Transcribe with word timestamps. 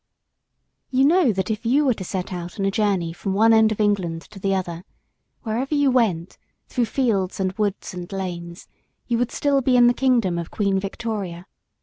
]You 0.89 1.05
know 1.05 1.31
that 1.31 1.51
if 1.51 1.63
you 1.63 1.85
were 1.85 1.93
to 1.93 2.03
set 2.03 2.33
out 2.33 2.59
on 2.59 2.65
a 2.65 2.71
journey 2.71 3.13
from 3.13 3.35
one 3.35 3.53
end 3.53 3.71
of 3.71 3.79
England 3.79 4.23
to 4.31 4.41
another, 4.43 4.83
wherever 5.43 5.75
you 5.75 5.91
went, 5.91 6.39
through 6.67 6.85
fields 6.85 7.39
and 7.39 7.51
woods 7.53 7.93
and 7.93 8.11
lanes, 8.11 8.67
you 9.05 9.19
would 9.19 9.31
still 9.31 9.61
be 9.61 9.77
in 9.77 9.85
the 9.85 9.93
kingdom 9.93 10.39
of 10.39 10.49
Queen 10.49 10.79
Victoria. 10.79 11.45